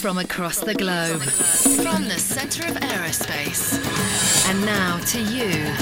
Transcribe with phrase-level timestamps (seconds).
[0.00, 3.78] from across the globe, from the center of aerospace.
[4.48, 5.72] And now to you.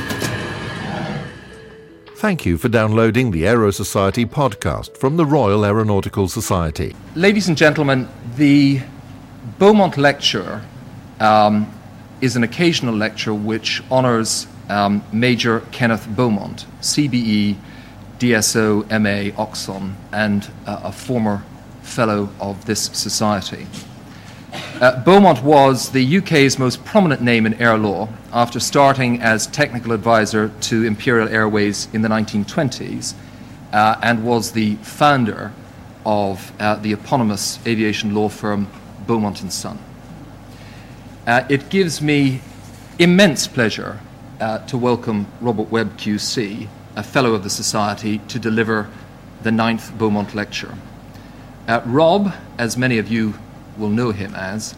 [2.17, 6.95] Thank you for downloading the Aero Society podcast from the Royal Aeronautical Society.
[7.17, 8.81] Ladies and gentlemen, the
[9.59, 10.63] Beaumont Lecture
[11.19, 11.71] um,
[12.21, 17.57] is an occasional lecture which honours um, Major Kenneth Beaumont, CBE,
[18.19, 21.43] DSO, MA, Oxon, and uh, a former
[21.83, 23.67] fellow of this society.
[24.85, 29.93] Uh, Beaumont was the UK's most prominent name in air law after starting as technical
[29.93, 33.15] advisor to Imperial Airways in the 1920s
[33.73, 35.55] uh, and was the founder
[36.05, 38.69] of uh, the eponymous aviation law firm
[39.07, 39.79] Beaumont and Son.
[41.27, 42.43] Uh, it gives me
[42.99, 44.01] immense pleasure
[44.39, 48.91] uh, to welcome Robert Webb QC, a fellow of the Society, to deliver
[49.45, 50.75] the ninth Beaumont Lecture.
[51.67, 53.33] Uh, Rob, as many of you
[53.77, 54.75] will know him as,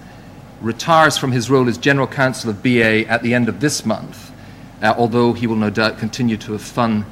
[0.60, 4.32] retires from his role as General Counsel of BA at the end of this month,
[4.82, 7.04] uh, although he will no doubt continue to have fun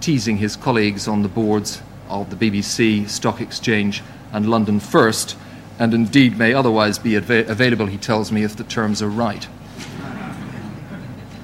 [0.00, 5.36] teasing his colleagues on the boards of the BBC, Stock Exchange, and London First,
[5.78, 9.48] and indeed may otherwise be av- available, he tells me, if the terms are right.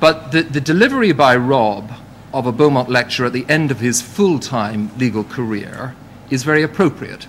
[0.00, 1.92] But the, the delivery by Rob
[2.32, 5.94] of a Beaumont lecture at the end of his full time legal career
[6.30, 7.26] is very appropriate.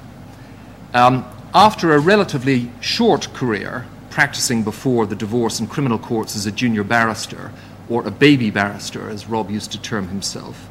[0.93, 6.51] Um, after a relatively short career practicing before the divorce and criminal courts as a
[6.51, 7.49] junior barrister,
[7.87, 10.67] or a baby barrister, as Rob used to term himself,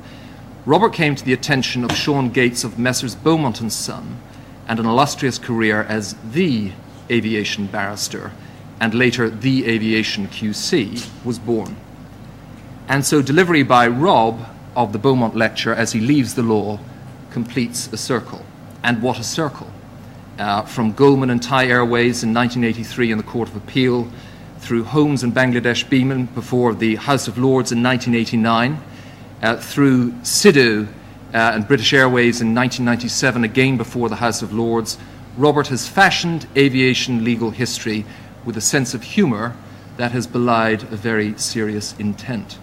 [0.66, 3.14] Robert came to the attention of Sean Gates of Messrs.
[3.14, 4.20] Beaumont and Son,
[4.68, 6.72] and an illustrious career as the
[7.10, 8.32] aviation barrister,
[8.78, 11.76] and later the aviation QC, was born.
[12.88, 14.38] And so, delivery by Rob
[14.76, 16.78] of the Beaumont lecture as he leaves the law
[17.30, 18.44] completes a circle.
[18.82, 19.73] And what a circle!
[20.36, 24.08] Uh, from Goldman and Thai Airways in 1983 in the Court of Appeal,
[24.58, 28.82] through Holmes and Bangladesh Biman before the House of Lords in 1989,
[29.42, 30.90] uh, through Sidhu uh,
[31.32, 34.98] and British Airways in 1997, again before the House of Lords,
[35.36, 38.04] Robert has fashioned aviation legal history
[38.44, 39.56] with a sense of humour
[39.98, 42.58] that has belied a very serious intent.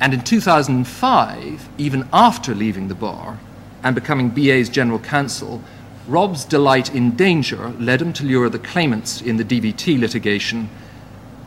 [0.00, 3.38] And in 2005, even after leaving the bar
[3.82, 5.62] and becoming BA's general counsel,
[6.06, 10.68] Rob's delight in danger led him to lure the claimants in the DVT litigation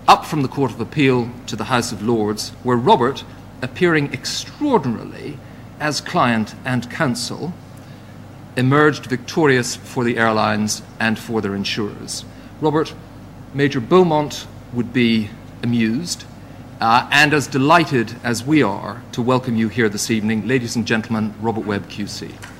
[0.07, 3.23] up from the Court of Appeal to the House of Lords, where Robert,
[3.61, 5.37] appearing extraordinarily
[5.79, 7.53] as client and counsel,
[8.55, 12.25] emerged victorious for the airlines and for their insurers.
[12.59, 12.95] Robert,
[13.53, 15.29] Major Beaumont would be
[15.61, 16.23] amused
[16.81, 20.87] uh, and as delighted as we are to welcome you here this evening, ladies and
[20.87, 22.56] gentlemen, Robert Webb QC.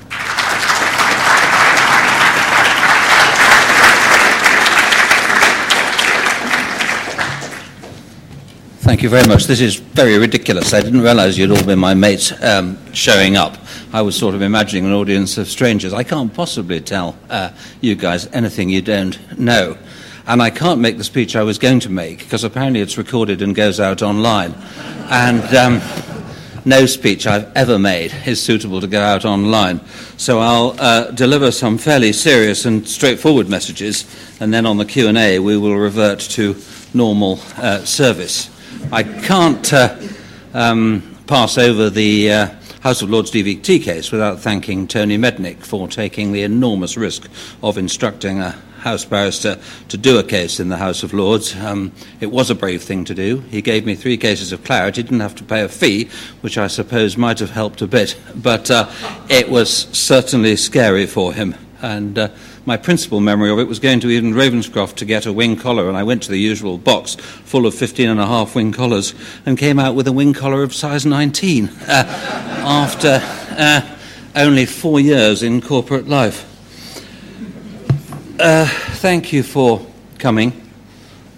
[8.87, 9.47] Thank you very much.
[9.47, 10.73] This is very ridiculous.
[10.73, 13.57] I didn't realize you'd all been my mates um, showing up.
[13.91, 15.91] I was sort of imagining an audience of strangers.
[15.91, 17.49] I can't possibly tell uh,
[17.81, 19.77] you guys anything you don't know.
[20.25, 23.41] And I can't make the speech I was going to make because apparently it's recorded
[23.41, 24.55] and goes out online.
[25.09, 25.81] And um,
[26.63, 29.81] no speech I've ever made is suitable to go out online.
[30.15, 34.05] So I'll uh, deliver some fairly serious and straightforward messages,
[34.39, 36.55] and then on the Q&A we will revert to
[36.93, 38.49] normal uh, service.
[38.89, 39.97] I can't uh,
[40.53, 42.47] um, pass over the uh,
[42.79, 47.29] House of Lords DVT case without thanking Tony Mednick for taking the enormous risk
[47.61, 49.59] of instructing a House barrister
[49.89, 51.53] to do a case in the House of Lords.
[51.57, 53.39] Um, it was a brave thing to do.
[53.49, 54.95] He gave me three cases of claret.
[54.95, 56.09] He didn't have to pay a fee,
[56.39, 58.89] which I suppose might have helped a bit, but uh,
[59.29, 61.55] it was certainly scary for him.
[61.81, 62.29] And uh,
[62.67, 65.55] my principal memory of it was going to Ede & Ravenscroft to get a wing
[65.55, 68.73] collar, and I went to the usual box full of 15 and a half wing
[68.73, 73.97] collars and came out with a wing collar of size 19 uh, after uh,
[74.35, 76.44] only four years in corporate life.
[78.38, 78.66] Uh,
[78.97, 79.88] thank you for
[80.19, 80.69] coming.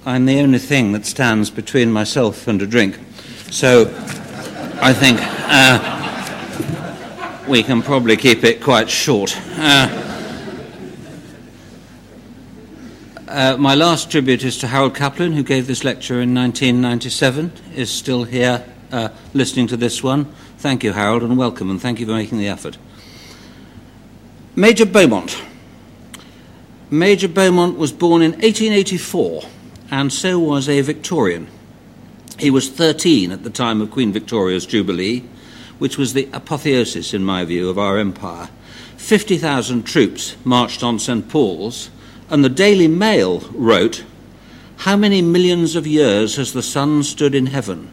[0.08, 2.98] I'm the only thing that stands between myself and a drink.
[3.52, 3.82] So
[4.82, 5.78] I think uh,
[7.48, 9.38] we can probably keep it quite short.
[13.30, 17.92] Uh, my last tribute is to Harold Caplan, who gave this lecture in 1997, is
[17.92, 20.26] still here uh, listening to this one.
[20.58, 22.80] Thank you, Harold, and welcome, and thank you for making the effort.
[24.56, 25.44] Major Beaumont.
[26.90, 29.44] Major Beaumont was born in 1884,
[29.92, 31.48] and so was a Victorian.
[32.40, 35.24] He was 13 at the time of Queen Victoria's Jubilee,
[35.78, 38.50] which was the apotheosis, in my view, of our empire.
[38.98, 41.30] 50,000 troops marched on St.
[41.30, 41.92] Paul's
[42.30, 44.04] And the Daily Mail wrote,
[44.78, 47.92] How many millions of years has the sun stood in heaven?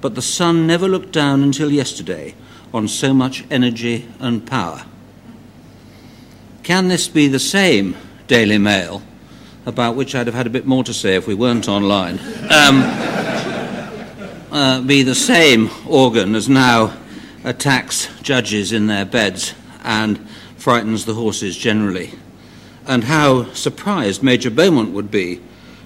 [0.00, 2.34] But the sun never looked down until yesterday
[2.72, 4.84] on so much energy and power.
[6.62, 7.96] Can this be the same
[8.26, 9.02] Daily Mail,
[9.64, 12.18] about which I'd have had a bit more to say if we weren't online,
[12.50, 12.82] um,
[14.52, 16.94] uh, be the same organ as now
[17.42, 22.12] attacks judges in their beds and frightens the horses generally?
[22.88, 25.42] And how surprised Major Beaumont would be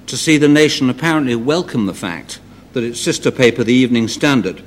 [0.06, 2.38] to see the nation apparently welcome the fact
[2.74, 4.62] that its sister paper, the Evening Standard,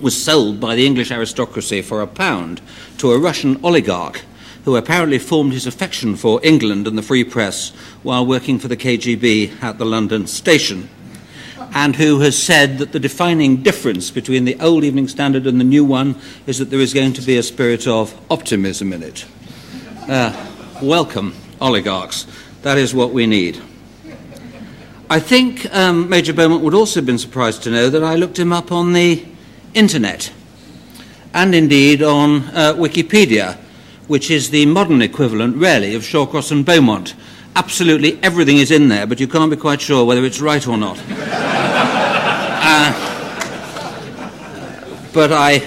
[0.00, 2.60] was sold by the English aristocracy for a pound
[2.98, 4.22] to a Russian oligarch
[4.64, 7.70] who apparently formed his affection for England and the free press
[8.02, 10.88] while working for the KGB at the London station,
[11.72, 15.64] and who has said that the defining difference between the old Evening Standard and the
[15.64, 16.14] new one
[16.46, 19.24] is that there is going to be a spirit of optimism in it.
[20.08, 20.32] Uh,
[20.82, 22.26] welcome, oligarchs.
[22.62, 23.60] That is what we need.
[25.08, 28.38] I think um, Major Beaumont would also have been surprised to know that I looked
[28.38, 29.24] him up on the
[29.74, 30.32] internet
[31.32, 33.58] and indeed on uh, Wikipedia
[34.06, 37.14] which is the modern equivalent, really, of Shawcross and Beaumont.
[37.56, 40.76] Absolutely everything is in there, but you can't be quite sure whether it's right or
[40.76, 40.98] not.
[41.08, 42.92] uh,
[45.12, 45.66] but I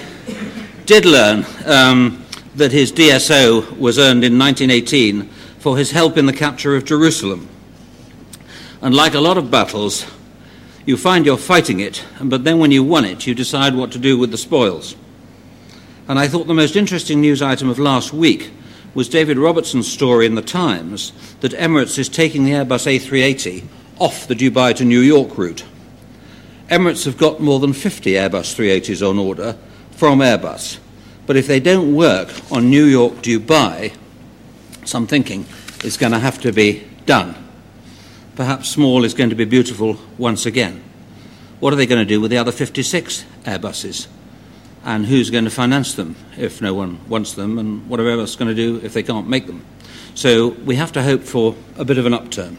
[0.86, 2.24] did learn um,
[2.56, 7.48] that his DSO was earned in 1918 for his help in the capture of Jerusalem.
[8.82, 10.06] And like a lot of battles,
[10.86, 14.00] you find you're fighting it, but then when you won it, you decide what to
[14.00, 14.96] do with the spoils.
[16.08, 18.52] And I thought the most interesting news item of last week
[18.96, 21.12] was David Robertson's story in the Times
[21.42, 23.66] that Emirates is taking the Airbus A380
[24.00, 25.66] off the Dubai to New York route.
[26.70, 29.58] Emirates have got more than 50 Airbus 380s on order
[29.92, 30.80] from Airbus.
[31.28, 33.96] But if they don't work on New York Dubai,
[34.90, 35.46] some thinking
[35.84, 37.36] is going to have to be done.
[38.36, 40.84] Perhaps small is going to be beautiful once again.
[41.60, 44.08] What are they going to do with the other 56 Airbuses?
[44.84, 48.38] and who's going to finance them if no one wants them, and what are Airbus
[48.38, 49.66] going to do if they can't make them.
[50.16, 52.58] So we have to hope for a bit of an upturn.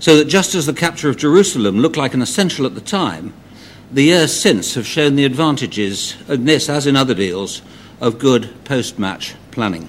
[0.00, 3.32] So that just as the capture of Jerusalem looked like an essential at the time,
[3.92, 7.62] the years since have shown the advantages, in this as in other deals,
[8.00, 9.88] of good post match planning.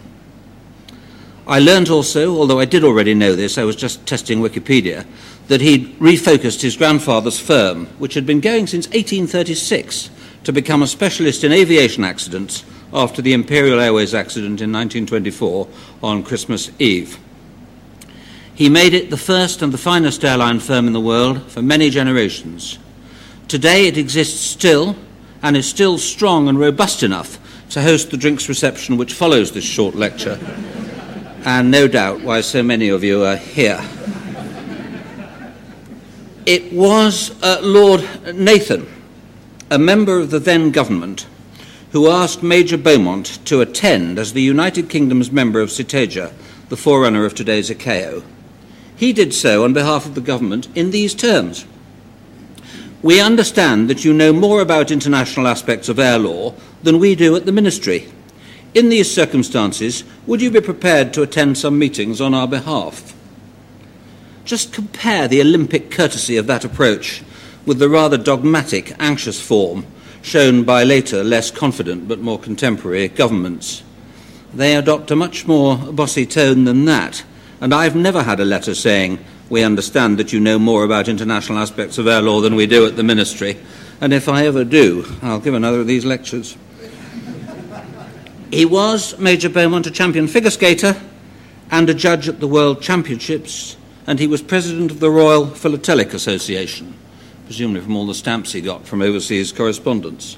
[1.51, 5.05] I learned also, although I did already know this, I was just testing Wikipedia,
[5.49, 10.09] that he'd refocused his grandfather's firm, which had been going since 1836
[10.45, 12.63] to become a specialist in aviation accidents
[12.93, 15.67] after the Imperial Airways accident in 1924
[16.01, 17.19] on Christmas Eve.
[18.55, 21.89] He made it the first and the finest airline firm in the world for many
[21.89, 22.79] generations.
[23.49, 24.95] Today it exists still
[25.43, 27.39] and is still strong and robust enough
[27.71, 30.39] to host the drinks reception which follows this short lecture,
[31.45, 33.81] and no doubt why so many of you are here.
[36.45, 38.87] It was uh, Lord Nathan
[39.71, 41.25] a member of the then government
[41.93, 46.33] who asked Major Beaumont to attend as the United Kingdom's member of CITEJA,
[46.67, 48.21] the forerunner of today's ICAO.
[48.97, 51.65] He did so on behalf of the government in these terms.
[53.01, 56.53] We understand that you know more about international aspects of air law
[56.83, 58.11] than we do at the Ministry.
[58.73, 63.13] In these circumstances, would you be prepared to attend some meetings on our behalf?
[64.45, 67.21] Just compare the Olympic courtesy of that approach
[67.65, 69.85] with the rather dogmatic, anxious form
[70.21, 73.83] shown by later, less confident but more contemporary governments.
[74.53, 77.23] They adopt a much more bossy tone than that,
[77.59, 81.59] and I've never had a letter saying, We understand that you know more about international
[81.59, 83.57] aspects of air law than we do at the Ministry,
[83.99, 86.57] and if I ever do, I'll give another of these lectures.
[88.51, 90.95] He was, Major Beaumont, a champion figure skater
[91.71, 96.13] and a judge at the World Championships, and he was president of the Royal Philatelic
[96.13, 96.97] Association
[97.51, 100.37] presumably from all the stamps he got from overseas correspondence.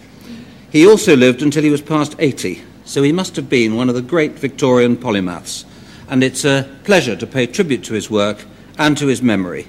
[0.71, 3.93] He also lived until he was past 80, so he must have been one of
[3.93, 5.63] the great Victorian polymaths,
[6.09, 8.45] and it's a pleasure to pay tribute to his work
[8.79, 9.67] and to his memory.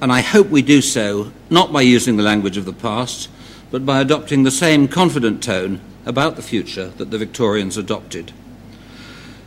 [0.00, 3.28] And I hope we do so not by using the language of the past,
[3.70, 8.32] but by adopting the same confident tone about the future that the Victorians adopted.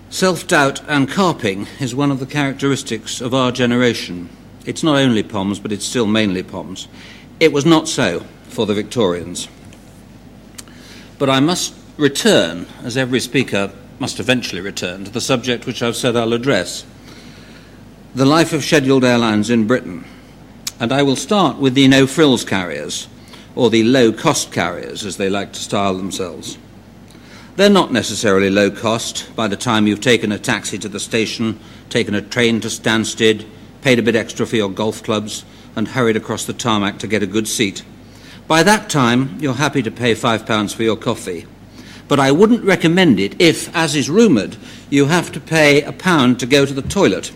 [0.09, 4.29] Self doubt and carping is one of the characteristics of our generation.
[4.65, 6.87] It's not only POMS, but it's still mainly POMS.
[7.39, 9.47] It was not so for the Victorians.
[11.17, 15.95] But I must return, as every speaker must eventually return, to the subject which I've
[15.95, 16.85] said I'll address
[18.15, 20.05] the life of scheduled airlines in Britain.
[20.79, 23.07] And I will start with the no frills carriers,
[23.55, 26.57] or the low cost carriers, as they like to style themselves.
[27.55, 31.59] They're not necessarily low cost by the time you've taken a taxi to the station,
[31.89, 33.45] taken a train to Stansted,
[33.81, 35.45] paid a bit extra for your golf clubs,
[35.75, 37.83] and hurried across the tarmac to get a good seat.
[38.47, 41.45] By that time, you're happy to pay £5 for your coffee.
[42.07, 44.57] But I wouldn't recommend it if, as is rumoured,
[44.89, 47.31] you have to pay a pound to go to the toilet.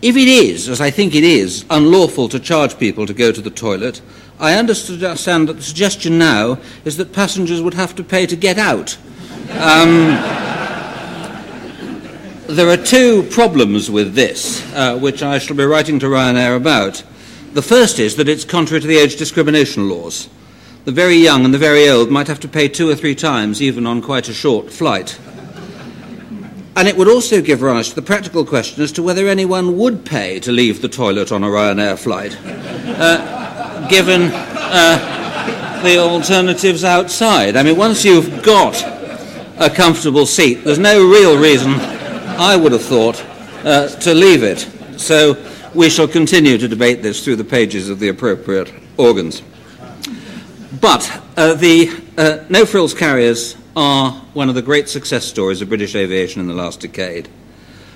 [0.00, 3.40] If it is, as I think it is, unlawful to charge people to go to
[3.40, 4.00] the toilet,
[4.40, 8.56] I understand that the suggestion now is that passengers would have to pay to get
[8.56, 8.96] out.
[9.50, 10.08] Um,
[12.46, 17.02] there are two problems with this, uh, which I shall be writing to Ryanair about.
[17.52, 20.28] The first is that it's contrary to the age discrimination laws.
[20.84, 23.60] The very young and the very old might have to pay two or three times,
[23.60, 25.18] even on quite a short flight.
[26.76, 30.04] And it would also give rise to the practical question as to whether anyone would
[30.04, 32.38] pay to leave the toilet on a Ryanair flight.
[32.44, 33.47] Uh,
[33.88, 37.56] given uh, the alternatives outside.
[37.56, 38.76] I mean, once you've got
[39.58, 43.24] a comfortable seat, there's no real reason, I would have thought,
[43.64, 44.68] uh, to leave it.
[45.00, 45.36] So
[45.74, 49.42] we shall continue to debate this through the pages of the appropriate organs.
[50.80, 55.68] But uh, the uh, no frills carriers are one of the great success stories of
[55.68, 57.28] British aviation in the last decade.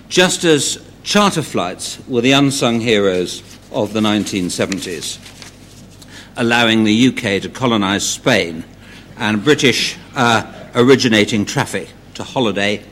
[0.09, 5.19] Just as charter flights were the unsung heroes of the 1970s
[6.37, 8.65] allowing the UK to colonise Spain
[9.17, 12.83] and British uh, originating traffic to holiday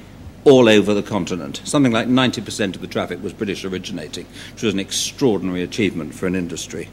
[0.44, 1.61] all over the continent.
[1.64, 6.26] Something like 90% of the traffic was British originating, which was an extraordinary achievement for
[6.26, 6.88] an industry.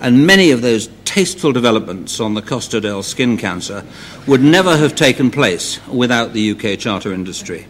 [0.00, 3.84] And many of those tasteful developments on the Costa del skin cancer
[4.26, 7.66] would never have taken place without the UK charter industry.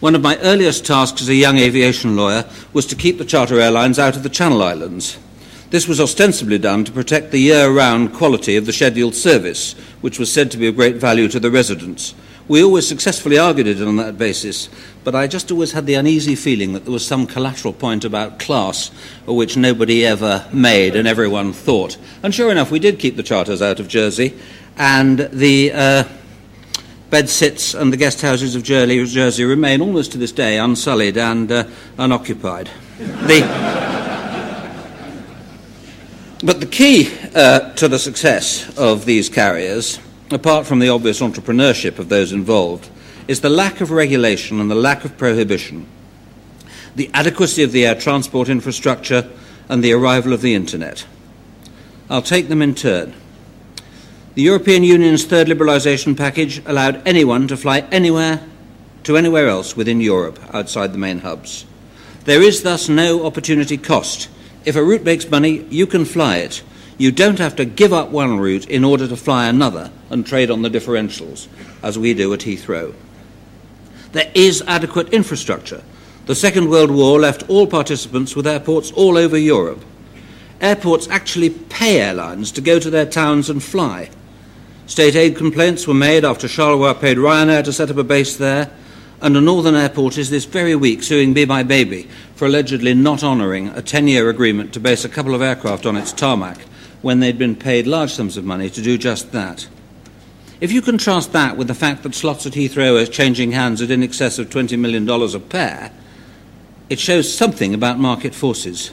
[0.00, 3.58] One of my earliest tasks as a young aviation lawyer was to keep the charter
[3.58, 5.16] airlines out of the Channel Islands
[5.70, 10.18] this was ostensibly done to protect the year round quality of the scheduled service, which
[10.18, 12.14] was said to be of great value to the residents.
[12.48, 14.68] We always successfully argued it on that basis,
[15.02, 18.38] but I just always had the uneasy feeling that there was some collateral point about
[18.38, 18.90] class
[19.26, 21.96] which nobody ever made and everyone thought.
[22.22, 24.38] And sure enough, we did keep the charters out of Jersey,
[24.76, 26.04] and the uh,
[27.10, 31.50] bedsits and the guest houses of Jersey, Jersey remain almost to this day unsullied and
[31.50, 31.64] uh,
[31.98, 32.70] unoccupied.
[32.98, 33.95] The
[36.46, 39.98] but the key uh, to the success of these carriers,
[40.30, 42.88] apart from the obvious entrepreneurship of those involved,
[43.26, 45.88] is the lack of regulation and the lack of prohibition,
[46.94, 49.28] the adequacy of the air transport infrastructure,
[49.68, 51.04] and the arrival of the internet.
[52.08, 53.12] I'll take them in turn.
[54.36, 58.40] The European Union's third liberalisation package allowed anyone to fly anywhere
[59.02, 61.66] to anywhere else within Europe outside the main hubs.
[62.24, 64.28] There is thus no opportunity cost
[64.66, 66.62] if a route makes money, you can fly it.
[66.98, 70.50] You don't have to give up one route in order to fly another and trade
[70.50, 71.46] on the differentials,
[71.82, 72.94] as we do at Heathrow.
[74.12, 75.82] There is adequate infrastructure.
[76.26, 79.84] The Second World War left all participants with airports all over Europe.
[80.60, 84.10] Airports actually pay airlines to go to their towns and fly.
[84.86, 88.70] State aid complaints were made after Charleroi paid Ryanair to set up a base there,
[89.22, 93.82] and a northern airport is this very week suing bmibaby for allegedly not honouring a
[93.82, 96.58] 10 year agreement to base a couple of aircraft on its tarmac
[97.02, 99.66] when they'd been paid large sums of money to do just that.
[100.60, 103.90] If you contrast that with the fact that slots at Heathrow are changing hands at
[103.90, 105.92] in excess of $20 million a pair,
[106.88, 108.90] it shows something about market forces.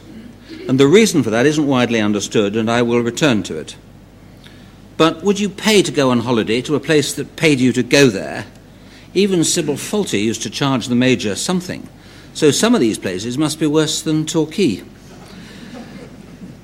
[0.68, 3.76] And the reason for that isn't widely understood, and I will return to it.
[4.98, 7.84] But would you pay to go on holiday to a place that paid you to
[7.84, 8.46] go there
[9.14, 11.88] even Sybil Fawlty used to charge the Major something.
[12.34, 14.84] So some of these places must be worse than Torquay.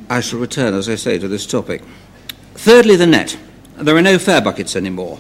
[0.10, 1.84] I shall return, as I say, to this topic.
[2.56, 3.38] Thirdly, the net.
[3.76, 5.20] There are no fare buckets anymore.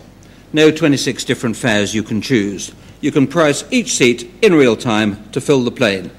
[0.51, 2.73] No 26 different fares you can choose.
[2.99, 6.09] You can price each seat in real time to fill the plane.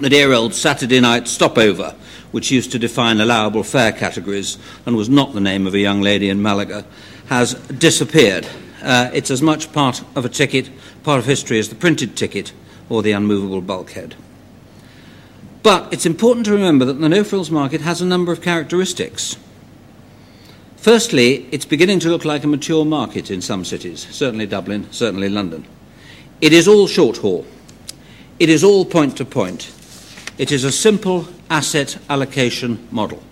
[0.00, 1.94] The dear old Saturday night stopover,
[2.32, 6.02] which used to define allowable fare categories and was not the name of a young
[6.02, 6.84] lady in Malaga,
[7.26, 8.48] has disappeared
[8.84, 10.70] uh, it's as much part of a ticket,
[11.02, 12.52] part of history, as the printed ticket
[12.88, 14.14] or the unmovable bulkhead.
[15.62, 19.36] But it's important to remember that the no frills market has a number of characteristics.
[20.76, 25.30] Firstly, it's beginning to look like a mature market in some cities, certainly Dublin, certainly
[25.30, 25.66] London.
[26.42, 27.46] It is all short haul.
[28.38, 29.72] It is all point to point.
[30.36, 33.22] It is a simple asset allocation model.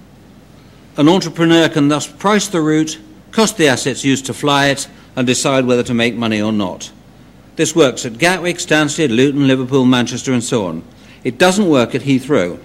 [0.96, 2.98] An entrepreneur can thus price the route,
[3.32, 6.90] cost the assets used to fly it, and decide whether to make money or not.
[7.56, 10.82] This works at Gatwick, Stansted, Luton, Liverpool, Manchester, and so on.
[11.22, 12.58] It doesn't work at Heathrow.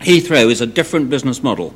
[0.00, 1.74] Heathrow is a different business model.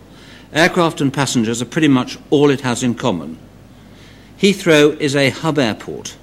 [0.53, 3.39] Aircraft and passengers are pretty much all it has in common.
[4.41, 6.17] Heathrow is a hub airport,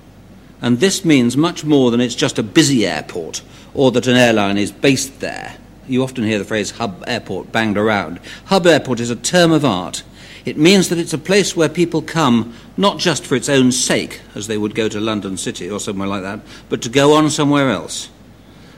[0.61, 3.41] and this means much more than it's just a busy airport
[3.73, 5.55] or that an airline is based there.
[5.87, 8.19] You often hear the phrase hub airport banged around.
[8.45, 10.03] Hub airport is a term of art.
[10.47, 14.21] It means that it's a place where people come not just for its own sake,
[14.33, 16.39] as they would go to London City or somewhere like that,
[16.69, 18.09] but to go on somewhere else.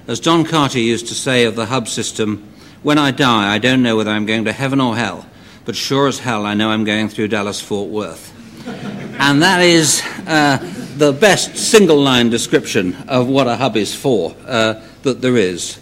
[0.07, 3.83] As John Carter used to say of the hub system, when I die, I don't
[3.83, 5.27] know whether I'm going to heaven or hell,
[5.65, 8.33] but sure as hell I know I'm going through Dallas Fort Worth.
[9.19, 10.57] and that is uh,
[10.97, 15.79] the best single line description of what a hub is for uh, that there is.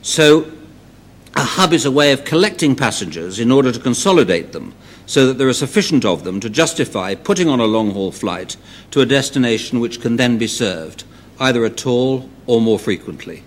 [0.00, 0.50] So,
[1.36, 4.74] a hub is a way of collecting passengers in order to consolidate them
[5.10, 8.56] so that there are sufficient of them to justify putting on a long haul flight
[8.92, 11.02] to a destination which can then be served,
[11.40, 13.42] either at all or more frequently.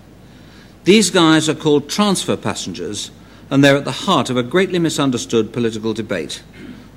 [0.84, 3.10] These guys are called transfer passengers,
[3.48, 6.42] and they're at the heart of a greatly misunderstood political debate.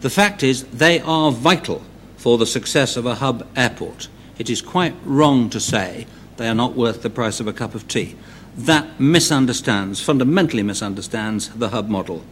[0.02, 1.82] The fact is, they are vital
[2.18, 4.10] for the success of a hub airport.
[4.38, 7.74] It is quite wrong to say they are not worth the price of a cup
[7.74, 8.18] of tea.
[8.58, 12.26] That misunderstands, fundamentally misunderstands, the hub model.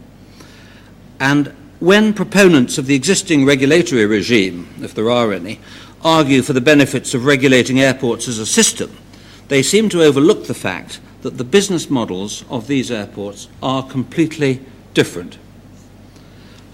[1.18, 5.60] And when proponents of the existing regulatory regime, if there are any,
[6.02, 8.96] argue for the benefits of regulating airports as a system,
[9.48, 14.60] they seem to overlook the fact that the business models of these airports are completely
[14.94, 15.38] different.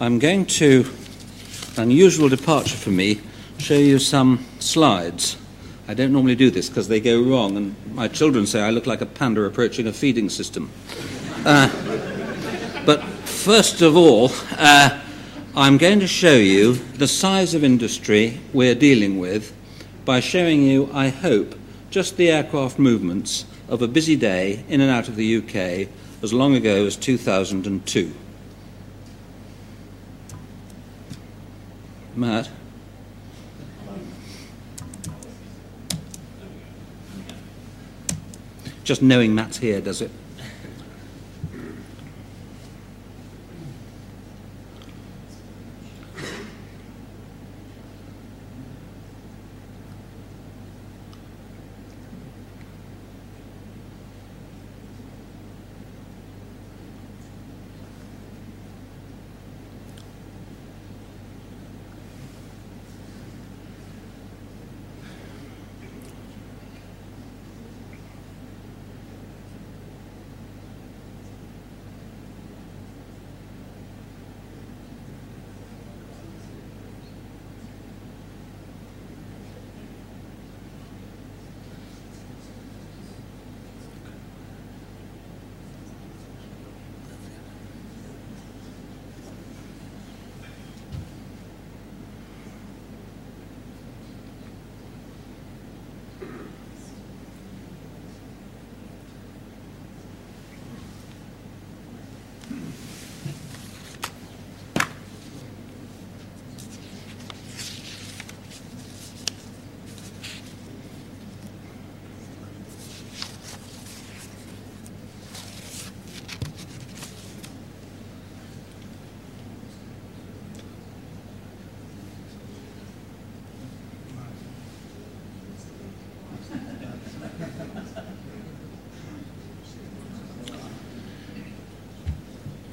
[0.00, 0.86] I'm going to,
[1.76, 3.20] unusual departure for me,
[3.58, 5.36] show you some slides.
[5.88, 8.86] I don't normally do this because they go wrong, and my children say I look
[8.86, 10.70] like a panda approaching a feeding system.
[11.44, 11.68] Uh,
[12.84, 15.00] but first of all, uh,
[15.54, 19.54] I'm going to show you the size of industry we're dealing with
[20.04, 21.54] by showing you, I hope,
[21.90, 25.88] just the aircraft movements of a busy day in and out of the UK
[26.22, 28.14] as long ago as 2002.
[32.16, 32.48] Matt?
[38.84, 40.10] Just knowing Matt's here, does it?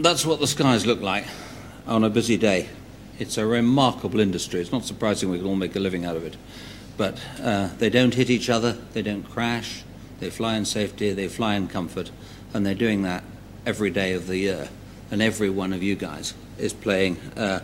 [0.09, 1.25] That's what the skies look like
[1.85, 2.67] on a busy day.
[3.19, 4.59] It's a remarkable industry.
[4.59, 6.35] It's not surprising we can all make a living out of it.
[6.97, 9.83] But uh, they don't hit each other, they don't crash,
[10.19, 12.09] they fly in safety, they fly in comfort,
[12.55, 13.23] and they're doing that
[13.67, 14.69] every day of the year.
[15.11, 17.59] And every one of you guys is playing uh,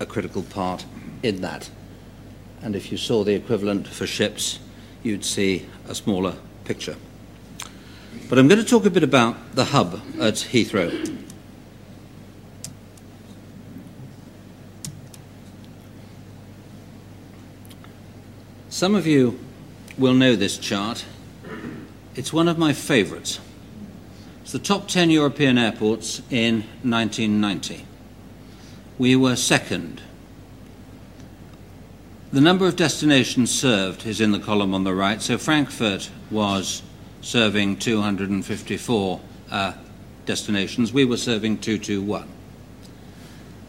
[0.00, 0.86] a critical part
[1.22, 1.68] in that.
[2.62, 4.60] And if you saw the equivalent for ships,
[5.02, 6.96] you'd see a smaller picture.
[8.30, 11.24] But I'm going to talk a bit about the hub at Heathrow.
[18.76, 19.38] Some of you
[19.96, 21.06] will know this chart.
[22.14, 23.40] It's one of my favourites.
[24.42, 27.86] It's the top 10 European airports in 1990.
[28.98, 30.02] We were second.
[32.30, 35.22] The number of destinations served is in the column on the right.
[35.22, 36.82] So Frankfurt was
[37.22, 39.72] serving 254 uh,
[40.26, 40.92] destinations.
[40.92, 42.28] We were serving 221.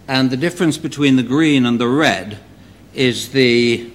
[0.10, 2.40] And the difference between the green and the red
[2.94, 3.92] is the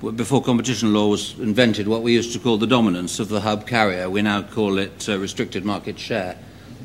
[0.00, 3.66] before competition law was invented, what we used to call the dominance of the hub
[3.66, 4.10] carrier.
[4.10, 6.36] We now call it uh, restricted market share.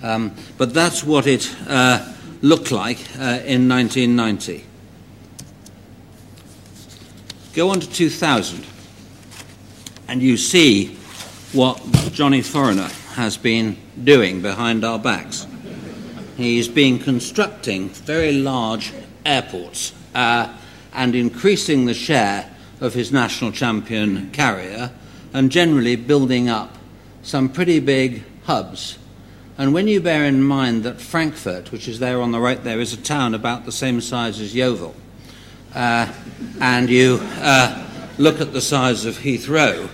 [0.01, 4.65] Um, but that's what it uh, looked like uh, in 1990.
[7.53, 8.65] Go on to 2000,
[10.07, 10.95] and you see
[11.51, 11.81] what
[12.13, 15.45] Johnny Foreigner has been doing behind our backs.
[16.37, 18.93] He's been constructing very large
[19.25, 20.55] airports uh,
[20.93, 22.50] and increasing the share
[22.81, 24.91] of his national champion carrier
[25.33, 26.77] and generally building up
[27.21, 28.97] some pretty big hubs.
[29.57, 32.79] And when you bear in mind that Frankfurt, which is there on the right there,
[32.79, 34.95] is a town about the same size as Yeovil,
[35.75, 36.11] uh,
[36.59, 39.87] and you uh, look at the size of Heathrow,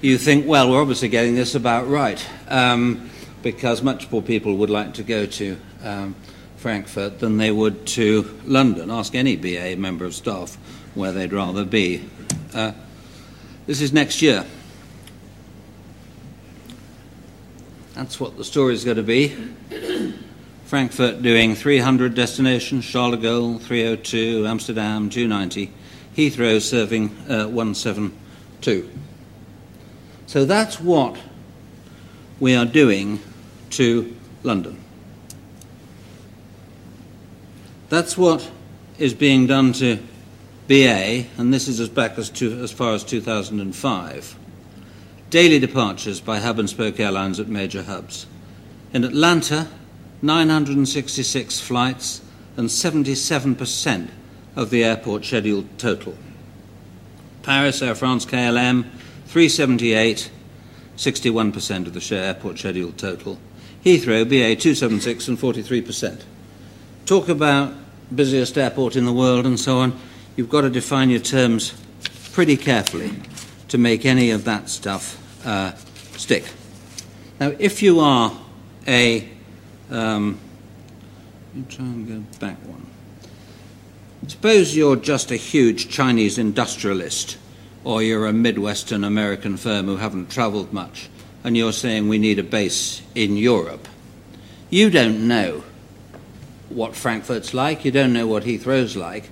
[0.00, 3.10] you think, well, we're obviously getting this about right, um,
[3.42, 6.14] because much more people would like to go to um,
[6.58, 8.90] Frankfurt than they would to London.
[8.90, 10.56] Ask any BA member of staff
[10.94, 12.04] where they'd rather be.
[12.54, 12.72] Uh,
[13.66, 14.44] this is next year.
[17.94, 19.36] That's what the story is going to be.
[20.64, 25.72] Frankfurt doing 300 destinations, Charles de Gaulle 302, Amsterdam 290,
[26.16, 28.88] Heathrow serving uh, 172.
[30.26, 31.18] So that's what
[32.38, 33.20] we are doing
[33.70, 34.82] to London.
[37.88, 38.50] That's what
[38.98, 39.98] is being done to
[40.68, 44.36] BA, and this is as back as, to, as far as 2005
[45.30, 48.26] daily departures by hub and spoke airlines at major hubs.
[48.92, 49.68] In Atlanta,
[50.22, 52.22] 966 flights
[52.56, 54.08] and 77%
[54.56, 56.16] of the airport scheduled total.
[57.42, 58.84] Paris, Air France KLM,
[59.26, 60.30] 378,
[60.96, 63.38] 61% of the share airport scheduled total.
[63.84, 66.22] Heathrow, BA 276 and 43%.
[67.06, 67.74] Talk about
[68.14, 69.98] busiest airport in the world and so on.
[70.38, 71.74] You've got to define your terms
[72.32, 73.10] pretty carefully
[73.66, 75.74] to make any of that stuff uh,
[76.16, 76.44] stick.
[77.40, 78.38] Now, if you are
[78.86, 79.28] a,
[79.90, 80.38] um,
[81.68, 82.86] try and go back one.
[84.28, 87.36] Suppose you're just a huge Chinese industrialist,
[87.82, 91.08] or you're a Midwestern American firm who haven't travelled much,
[91.42, 93.88] and you're saying we need a base in Europe.
[94.70, 95.64] You don't know
[96.68, 99.30] what Frankfurt's like, you don't know what Heathrow's like,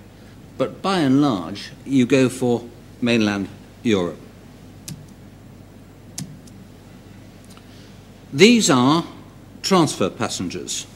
[0.59, 2.65] but by and large, you go for
[3.01, 3.49] mainland
[3.83, 4.19] Europe.
[8.33, 9.05] These are
[9.63, 10.87] transfer passengers.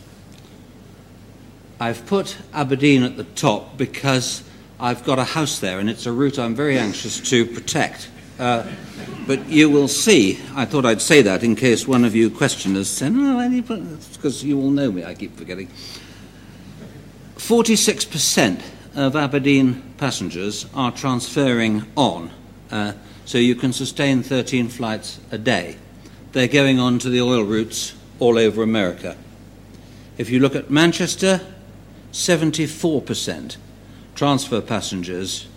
[1.79, 4.43] I've put Aberdeen at the top because
[4.79, 8.11] I've got a house there and it's a route I'm very anxious to protect.
[8.39, 8.67] Uh,
[9.27, 12.89] but you will see, I thought I'd say that in case one of you questioners
[12.89, 15.69] said, oh, because you all know me, I keep forgetting.
[17.37, 18.61] 46%
[18.95, 22.31] of Aberdeen passengers are transferring on,
[22.71, 22.93] uh,
[23.25, 25.77] so you can sustain 13 flights a day
[26.33, 29.17] they're going on to the oil routes all over America.
[30.17, 31.41] If you look at Manchester,
[32.13, 33.57] 74%
[34.15, 35.49] transfer passengers,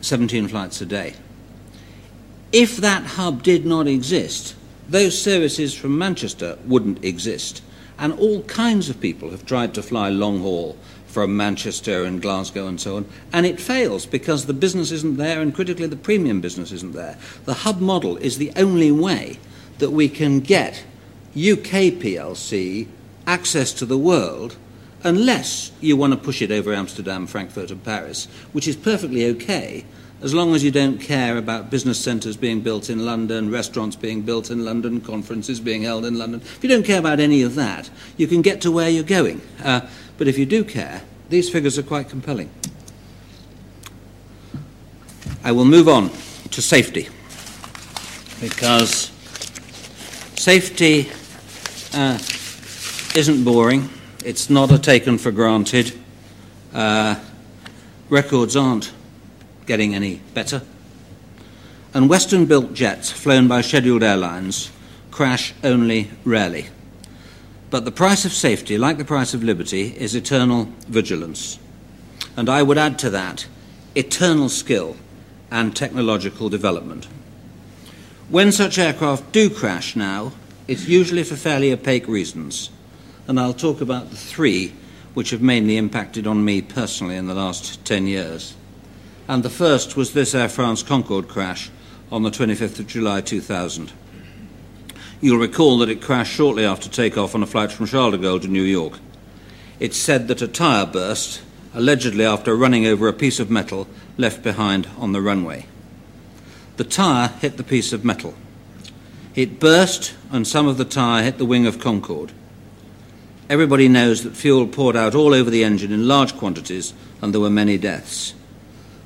[0.00, 1.14] 17 flights a day.
[2.52, 4.54] If that hub did not exist,
[4.88, 7.62] those services from Manchester wouldn't exist.
[7.98, 10.78] And all kinds of people have tried to fly long haul
[11.16, 15.40] from Manchester and Glasgow and so on, and it fails because the business isn't there
[15.40, 17.16] and critically the premium business isn't there.
[17.46, 19.38] The hub model is the only way
[19.78, 20.84] that we can get
[21.30, 22.88] UK PLC
[23.26, 24.56] access to the world
[25.04, 29.86] unless you want to push it over Amsterdam, Frankfurt, and Paris, which is perfectly okay
[30.22, 34.22] as long as you don't care about business centres being built in London, restaurants being
[34.22, 36.40] built in London, conferences being held in London.
[36.40, 39.42] If you don't care about any of that, you can get to where you're going.
[39.62, 39.82] Uh,
[40.18, 42.50] but if you do care, these figures are quite compelling.
[45.42, 46.10] I will move on
[46.50, 47.08] to safety
[48.40, 49.10] because
[50.36, 51.08] safety
[51.94, 52.18] uh,
[53.16, 53.88] isn't boring,
[54.24, 55.92] it's not a taken for granted.
[56.74, 57.16] Uh,
[58.08, 58.92] records aren't
[59.66, 60.62] getting any better.
[61.94, 64.70] And Western built jets flown by scheduled airlines
[65.10, 66.66] crash only rarely.
[67.70, 71.58] But the price of safety, like the price of liberty, is eternal vigilance.
[72.36, 73.46] And I would add to that
[73.94, 74.96] eternal skill
[75.50, 77.08] and technological development.
[78.28, 80.32] When such aircraft do crash now,
[80.68, 82.70] it's usually for fairly opaque reasons.
[83.28, 84.72] And I'll talk about the three
[85.14, 88.54] which have mainly impacted on me personally in the last 10 years.
[89.28, 91.70] And the first was this Air France Concorde crash
[92.12, 93.92] on the 25th of July 2000.
[95.20, 98.42] You'll recall that it crashed shortly after takeoff on a flight from Charles de Gaulle
[98.42, 98.98] to New York.
[99.80, 101.40] It's said that a tyre burst,
[101.72, 105.66] allegedly after running over a piece of metal left behind on the runway.
[106.76, 108.34] The tyre hit the piece of metal.
[109.34, 112.32] It burst, and some of the tyre hit the wing of Concorde.
[113.48, 117.40] Everybody knows that fuel poured out all over the engine in large quantities, and there
[117.40, 118.34] were many deaths.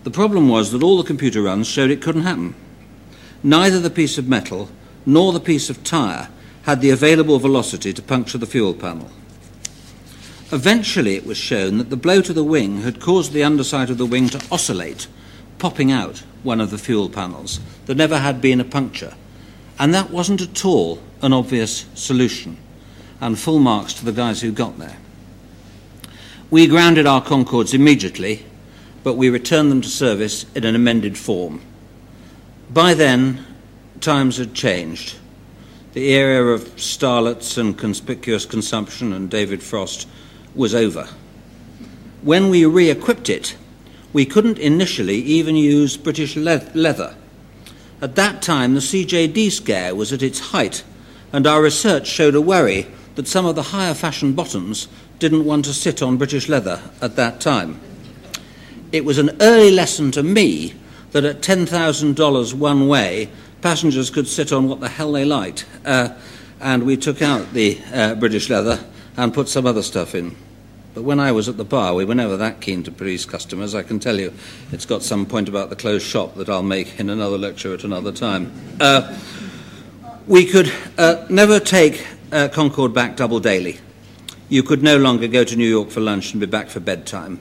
[0.03, 2.55] The problem was that all the computer runs showed it couldn't happen.
[3.45, 4.71] Neither the piece of metal
[5.07, 6.29] nor the piece of tyre
[6.63, 9.11] had the available velocity to puncture the fuel panel.
[10.53, 13.99] Eventually, it was shown that the blow to the wing had caused the underside of
[13.99, 15.07] the wing to oscillate,
[15.59, 17.61] popping out one of the fuel panels.
[17.87, 19.15] There never had been a puncture.
[19.79, 22.57] And that wasn't at all an obvious solution.
[23.21, 24.99] And full marks to the guys who got there.
[26.51, 28.45] We grounded our Concordes immediately,
[29.05, 31.61] but we returned them to service in an amended form.
[32.71, 33.45] By then,
[34.01, 35.17] times had changed.
[35.93, 40.09] The era of starlets and conspicuous consumption and David Frost
[40.55, 41.09] was over.
[42.23, 43.57] When we re equipped it,
[44.13, 47.15] we couldn't initially even use British le- leather.
[48.03, 50.83] At that time, the CJD scare was at its height,
[51.33, 55.65] and our research showed a worry that some of the higher fashion bottoms didn't want
[55.67, 57.81] to sit on British leather at that time.
[58.93, 60.75] It was an early lesson to me
[61.13, 63.29] that at $10,000 one way,
[63.63, 65.67] passengers could sit on what the hell they liked.
[65.85, 66.11] Uh,
[66.61, 68.85] and we took out the uh, British leather
[69.17, 70.37] and put some other stuff in.
[70.95, 73.75] But when I was at the bar, we were never that keen to please customers.
[73.75, 74.33] I can tell you
[74.73, 77.85] it's got some point about the closed shop that I'll make in another lecture at
[77.85, 78.53] another time.
[78.81, 79.17] Uh,
[80.27, 83.79] we could uh, never take uh, Concorde back double daily.
[84.49, 87.39] You could no longer go to New York for lunch and be back for bedtime.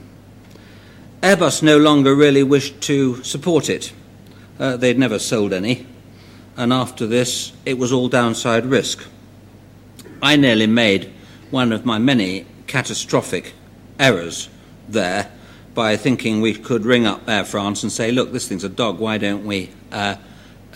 [1.22, 3.92] Airbus no longer really wished to support it.
[4.58, 5.86] Uh, they'd never sold any,
[6.56, 9.06] and after this, it was all downside risk.
[10.22, 11.12] I nearly made
[11.50, 13.54] one of my many catastrophic
[13.98, 14.48] errors
[14.88, 15.30] there
[15.74, 18.98] by thinking we could ring up Air France and say, look, this thing's a dog,
[18.98, 20.16] why don't we uh,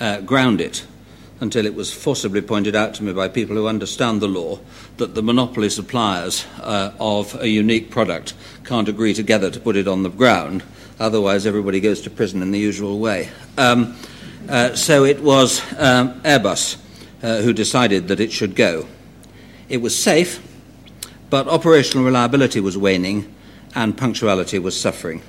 [0.01, 0.87] uh, ground it?
[1.41, 4.61] Until it was forcibly pointed out to me by people who understand the law
[4.97, 8.35] that the monopoly suppliers uh, of a unique product
[8.65, 10.63] can't agree together to put it on the ground,
[10.99, 13.31] otherwise, everybody goes to prison in the usual way.
[13.59, 13.97] Um,
[14.48, 16.76] uh, so it was um, Airbus
[17.22, 18.87] uh, who decided that it should go.
[19.68, 20.42] It was safe,
[21.30, 23.35] but operational reliability was waning
[23.74, 25.22] and punctuality was suffering.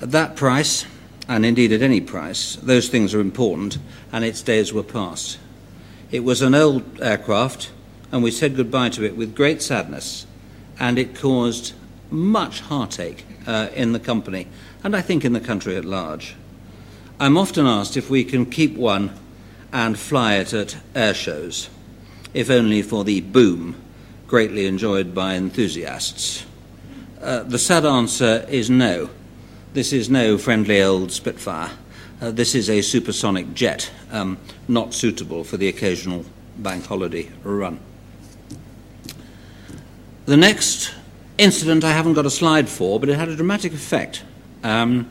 [0.00, 0.84] At that price,
[1.28, 3.78] and indeed at any price, those things are important,
[4.12, 5.38] and its days were past.
[6.10, 7.72] It was an old aircraft,
[8.12, 10.26] and we said goodbye to it with great sadness,
[10.78, 11.72] and it caused
[12.10, 14.46] much heartache uh, in the company,
[14.84, 16.36] and I think in the country at large.
[17.18, 19.10] I'm often asked if we can keep one
[19.72, 21.70] and fly it at air shows,
[22.34, 23.76] if only for the boom
[24.26, 26.44] greatly enjoyed by enthusiasts?
[27.20, 29.08] Uh, the sad answer is no.
[29.72, 31.70] This is no friendly old Spitfire.
[32.20, 36.24] Uh, this is a supersonic jet, um, not suitable for the occasional
[36.58, 37.80] bank holiday run.
[40.26, 40.92] The next
[41.38, 44.22] incident I haven't got a slide for, but it had a dramatic effect.
[44.62, 45.10] Um,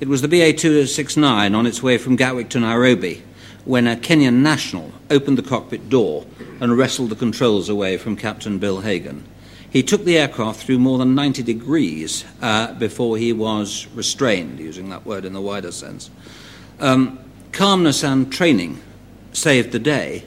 [0.00, 3.22] it was the BA 269 on its way from Gatwick to Nairobi
[3.64, 6.26] when a Kenyan national opened the cockpit door
[6.60, 9.24] and wrestled the controls away from Captain Bill Hagan.
[9.70, 14.90] He took the aircraft through more than 90 degrees uh, before he was restrained, using
[14.90, 16.10] that word in the wider sense.
[16.78, 17.18] Um,
[17.52, 18.80] calmness and training
[19.32, 20.24] saved the day,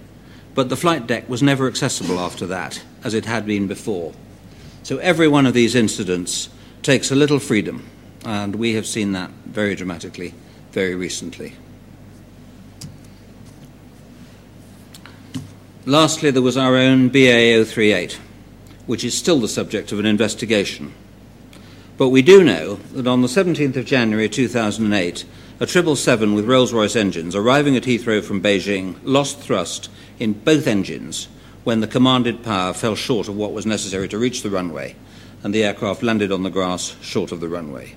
[0.53, 4.13] but the flight deck was never accessible after that, as it had been before.
[4.83, 6.49] So every one of these incidents
[6.81, 7.85] takes a little freedom,
[8.27, 10.33] and we have seen that very dramatically
[10.73, 11.53] very recently.
[15.85, 18.19] Lastly, there was our own BA 038,
[18.85, 20.93] which is still the subject of an investigation.
[21.97, 25.23] But we do know that on the 17th of January 2008,
[25.61, 30.67] a 777 with Rolls Royce engines arriving at Heathrow from Beijing lost thrust in both
[30.67, 31.29] engines
[31.63, 34.97] when the commanded power fell short of what was necessary to reach the runway,
[35.43, 37.95] and the aircraft landed on the grass short of the runway.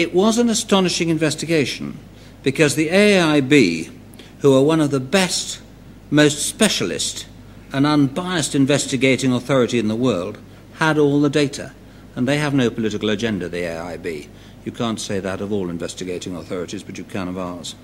[0.00, 1.98] It was an astonishing investigation
[2.42, 3.92] because the AIB,
[4.38, 5.60] who are one of the best
[6.08, 7.26] most specialist
[7.70, 10.38] and unbiased investigating authority in the world,
[10.76, 11.74] had all the data.
[12.16, 14.28] And they have no political agenda, the AIB.
[14.64, 17.74] You can't say that of all investigating authorities, but you can of ours.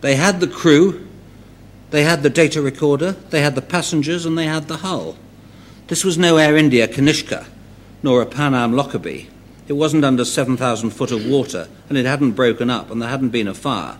[0.00, 1.06] They had the crew,
[1.90, 5.18] they had the data recorder, they had the passengers, and they had the hull.
[5.88, 7.44] This was no Air India Kanishka,
[8.02, 9.28] nor a Pan Am Lockerbie.
[9.68, 13.28] It wasn't under 7,000 foot of water, and it hadn't broken up, and there hadn't
[13.28, 13.98] been a fire.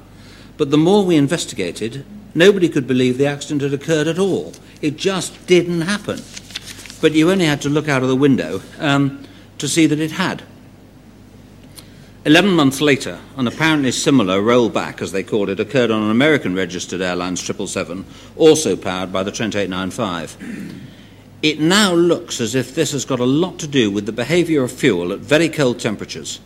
[0.57, 2.05] But the more we investigated,
[2.35, 4.53] Nobody could believe the accident had occurred at all.
[4.81, 6.21] It just didn't happen.
[7.01, 9.25] But you only had to look out of the window um,
[9.59, 10.43] to see that it had.
[12.25, 16.55] Eleven months later, an apparently similar rollback, as they called it, occurred on an American
[16.55, 18.05] registered airlines 777,
[18.37, 20.37] also powered by the Trent 895.
[21.43, 24.65] It now looks as if this has got a lot to do with the behaviour
[24.65, 26.41] of fuel at very cold temperatures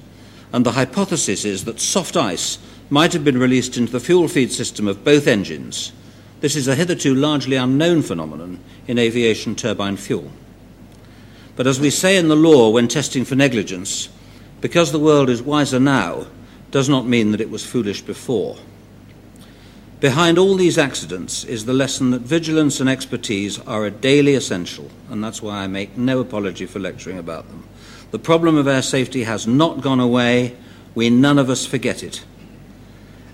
[0.53, 2.59] and the hypothesis is that soft ice
[2.91, 5.93] might have been released into the fuel feed system of both engines.
[6.41, 10.31] This is a hitherto largely unknown phenomenon in aviation turbine fuel.
[11.57, 14.11] But as we say in the law when testing for negligence,
[14.61, 16.27] because the world is wiser now
[16.71, 18.57] does not mean that it was foolish before.
[20.03, 24.91] Behind all these accidents is the lesson that vigilance and expertise are a daily essential,
[25.09, 27.63] and that's why I make no apology for lecturing about them.
[28.11, 30.57] The problem of air safety has not gone away.
[30.97, 32.25] We none of us forget it.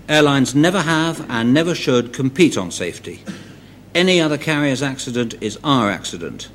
[0.07, 3.23] Airlines never have and never should compete on safety.
[3.95, 6.49] Any other carrier's accident is our accident.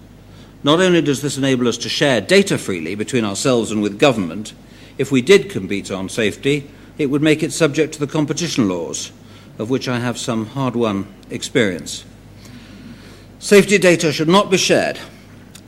[0.63, 4.53] Not only does this enable us to share data freely between ourselves and with government,
[4.97, 9.11] if we did compete on safety, it would make it subject to the competition laws
[9.59, 12.05] of which I have some hard won experience.
[13.39, 14.99] Safety data should not be shared,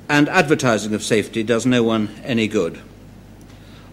[0.09, 2.81] and advertising of safety does no one any good.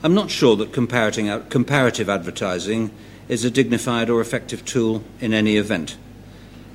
[0.03, 2.91] I'm not sure that comparative advertising
[3.29, 5.97] is a dignified or effective tool in any event.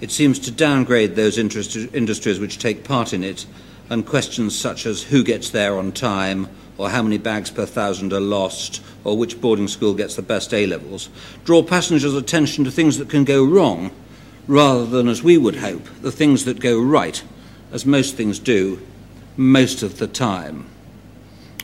[0.00, 3.46] It seems to downgrade those industries which take part in it,
[3.90, 8.12] and questions such as who gets there on time, or how many bags per thousand
[8.12, 11.10] are lost, or which boarding school gets the best A levels,
[11.44, 13.90] draw passengers' attention to things that can go wrong
[14.46, 17.22] rather than, as we would hope, the things that go right,
[17.72, 18.80] as most things do
[19.36, 20.66] most of the time.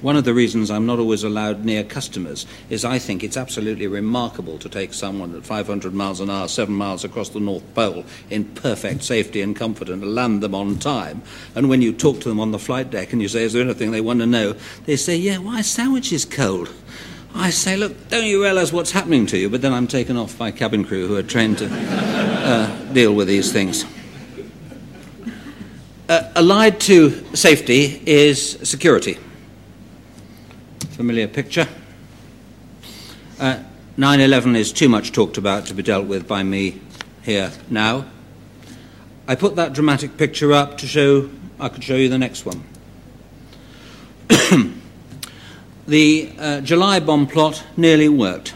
[0.05, 3.87] One of the reasons I'm not always allowed near customers is I think it's absolutely
[3.87, 8.05] remarkable to take someone at 500 miles an hour, seven miles across the North Pole,
[8.29, 11.23] in perfect safety and comfort and land them on time.
[11.55, 13.62] And when you talk to them on the flight deck and you say, Is there
[13.62, 14.57] anything they want to know?
[14.85, 16.71] They say, Yeah, why sandwich is cold?
[17.35, 19.49] I say, look, don't you realise what's happening to you?
[19.49, 23.27] But then I'm taken off by cabin crew who are trained to uh, deal with
[23.27, 23.87] these things.
[26.11, 29.17] Uh, allied to safety is security.
[30.95, 31.67] Familiar picture.
[33.41, 33.59] Uh,
[33.97, 36.81] 9 11 is too much talked about to be dealt with by me
[37.23, 38.05] here now.
[39.27, 42.63] I put that dramatic picture up to show, I could show you the next one.
[45.87, 48.55] The uh, July bomb plot nearly worked.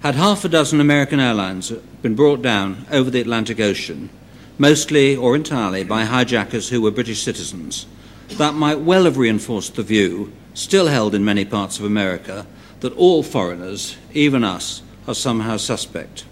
[0.00, 1.70] Had half a dozen American airlines
[2.02, 4.10] been brought down over the Atlantic Ocean,
[4.58, 7.86] mostly or entirely by hijackers who were British citizens,
[8.30, 12.46] that might well have reinforced the view, still held in many parts of America,
[12.80, 16.24] that all foreigners, even us, are somehow suspect.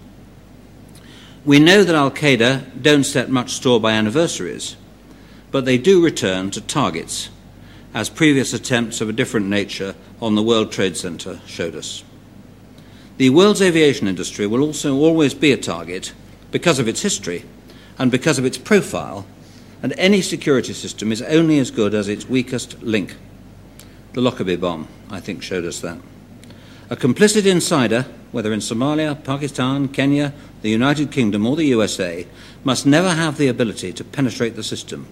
[1.45, 4.75] We know that Al Qaeda don't set much store by anniversaries,
[5.51, 7.29] but they do return to targets
[7.93, 12.03] as previous attempts of a different nature on the World Trade Center showed us.
[13.17, 16.13] The world's aviation industry will also always be a target
[16.49, 17.45] because of its history
[17.99, 19.27] and because of its profile,
[19.83, 23.15] and any security system is only as good as its weakest link.
[24.13, 25.97] The Lockerbie bomb, I think, showed us that.
[26.91, 32.27] A complicit insider, whether in Somalia, Pakistan, Kenya, the United Kingdom, or the USA,
[32.63, 35.07] must never have the ability to penetrate the system.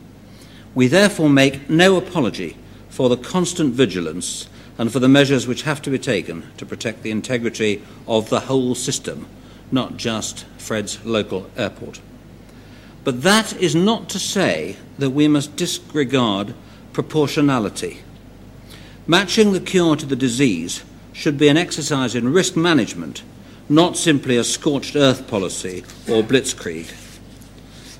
[0.76, 2.58] We therefore make no apology
[2.90, 7.02] for the constant vigilance and for the measures which have to be taken to protect
[7.02, 9.26] the integrity of the whole system,
[9.72, 12.00] not just Fred's local airport.
[13.04, 16.54] But that is not to say that we must disregard
[16.94, 18.04] proportionality.
[19.08, 23.24] Matching the cure to the disease should be an exercise in risk management,
[23.68, 26.94] not simply a scorched earth policy or blitzkrieg.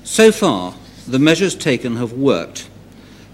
[0.04, 0.74] So far,
[1.08, 2.68] the measures taken have worked,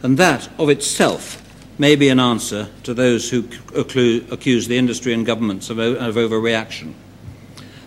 [0.02, 1.42] and that of itself
[1.78, 6.94] may be an answer to those who accuse the industry and governments of, of overreaction.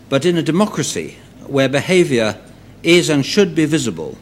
[0.09, 1.17] But in a democracy
[1.47, 2.39] where behaviour
[2.83, 4.17] is and should be visible,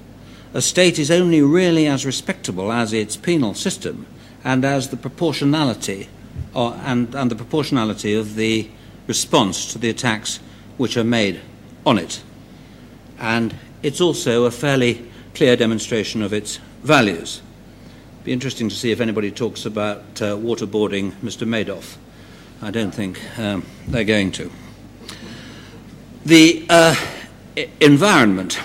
[0.54, 4.06] a state is only really as respectable as its penal system
[4.44, 6.10] and as the proportionality
[6.54, 8.70] or, and, and the proportionality of the
[9.08, 10.40] response to the attacks
[10.78, 11.42] which are made
[11.86, 12.22] on it.
[13.20, 17.42] And it's also a fairly clear demonstration of its values
[18.20, 21.48] It'd be interesting to see if anybody talks about uh, waterboarding Mr.
[21.48, 21.96] Madoff.
[22.62, 24.52] I don't think um, they're going to.
[26.26, 26.96] The uh,
[27.80, 28.60] environment.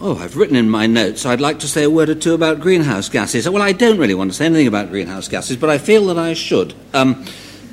[0.00, 2.60] Oh, I've written in my notes I'd like to say a word or two about
[2.60, 3.48] greenhouse gases.
[3.48, 6.16] Well, I don't really want to say anything about greenhouse gases, but I feel that
[6.16, 7.24] I should, um,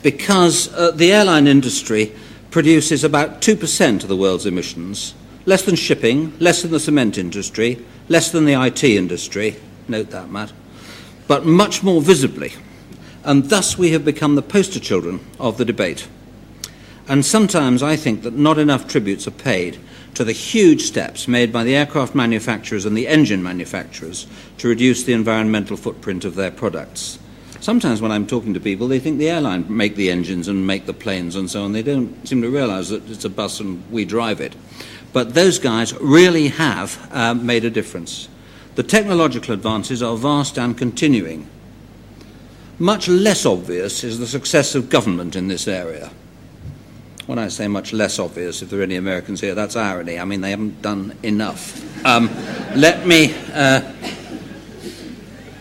[0.01, 2.11] because uh, the airline industry
[2.49, 5.13] produces about 2% of the world's emissions
[5.45, 9.57] less than shipping, less than the cement industry, less than the IT industry,
[9.87, 10.51] note that, Matt,
[11.27, 12.53] but much more visibly.
[13.23, 16.07] And thus we have become the poster children of the debate.
[17.07, 19.77] And sometimes I think that not enough tributes are paid
[20.15, 25.03] to the huge steps made by the aircraft manufacturers and the engine manufacturers to reduce
[25.03, 27.19] the environmental footprint of their products.
[27.59, 30.85] Sometimes when I'm talking to people, they think the airline make the engines and make
[30.85, 31.71] the planes and so on.
[31.71, 34.55] They don't seem to realize that it's a bus and we drive it.
[35.13, 38.27] But those guys really have uh, made a difference.
[38.75, 41.49] The technological advances are vast and continuing.
[42.77, 46.11] Much less obvious is the success of government in this area.
[47.27, 50.19] When I say much less obvious, if there are any Americans here, that's irony.
[50.19, 52.05] I mean, they haven't done enough.
[52.05, 52.29] Um,
[52.75, 53.33] let me.
[53.53, 53.93] Uh,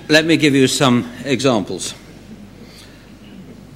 [0.08, 1.94] let me give you some examples.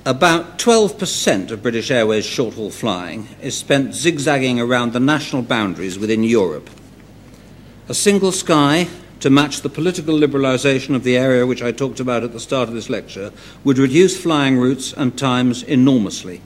[0.05, 5.99] About 12% of British Airways short haul flying is spent zigzagging around the national boundaries
[5.99, 6.69] within Europe.
[7.89, 8.89] A single sky
[9.21, 12.69] to match the political liberalisation of the area which I talked about at the start
[12.69, 13.33] of this lecture
[13.65, 16.43] would reduce flying routes and times enormously,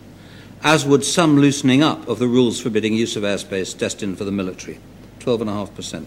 [0.62, 4.32] as would some loosening up of the rules forbidding use of airspace destined for the
[4.32, 4.78] military.
[5.20, 6.06] 12.5%.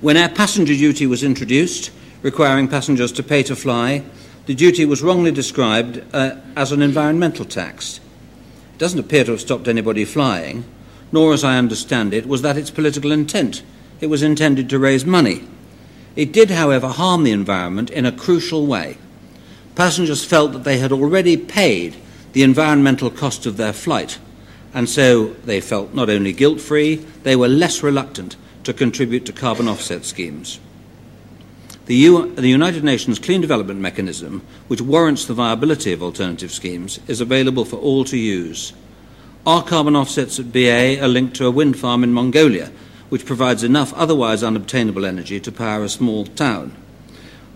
[0.00, 1.90] When air passenger duty was introduced,
[2.22, 4.04] requiring passengers to pay to fly,
[4.46, 8.00] the duty was wrongly described uh, as an environmental tax.
[8.74, 10.64] It doesn't appear to have stopped anybody flying,
[11.12, 13.62] nor, as I understand it, was that its political intent.
[14.00, 15.46] It was intended to raise money.
[16.16, 18.98] It did, however, harm the environment in a crucial way.
[19.74, 21.96] Passengers felt that they had already paid
[22.32, 24.18] the environmental cost of their flight,
[24.72, 29.32] and so they felt not only guilt free, they were less reluctant to contribute to
[29.32, 30.60] carbon offset schemes.
[31.86, 37.00] The, U- the, United Nations Clean Development Mechanism, which warrants the viability of alternative schemes,
[37.08, 38.72] is available for all to use.
[39.44, 42.70] Our carbon offsets at BA are linked to a wind farm in Mongolia,
[43.08, 46.76] which provides enough otherwise unobtainable energy to power a small town.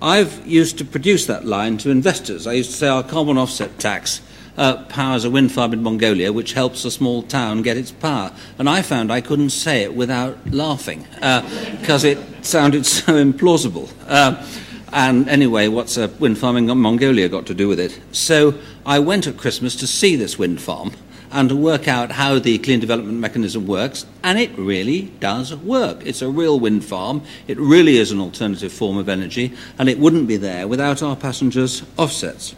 [0.02, 2.46] I've used to produce that line to investors.
[2.46, 4.20] I used to say our carbon offset tax
[4.56, 8.32] uh, powers a wind farm in Mongolia, which helps a small town get its power.
[8.58, 13.90] And I found I couldn't say it without laughing because uh, it sounded so implausible.
[14.06, 14.44] Uh,
[14.92, 17.98] and anyway, what's a wind farm in Mongolia got to do with it?
[18.12, 18.54] So
[18.86, 20.92] I went at Christmas to see this wind farm
[21.32, 26.06] and to work out how the clean development mechanism works, and it really does work.
[26.06, 29.98] It's a real wind farm, it really is an alternative form of energy, and it
[29.98, 32.54] wouldn't be there without our passengers' offsets.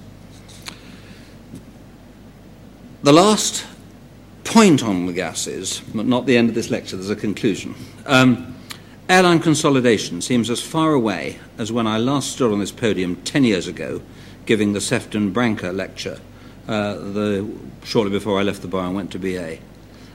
[3.06, 3.64] The last
[4.42, 7.76] point on the gases, but not the end of this lecture, there's a conclusion.
[8.04, 8.56] Um,
[9.08, 13.44] airline consolidation seems as far away as when I last stood on this podium 10
[13.44, 14.02] years ago
[14.44, 16.18] giving the Sefton Brancker lecture
[16.66, 17.48] uh, the,
[17.84, 19.58] shortly before I left the bar and went to BA.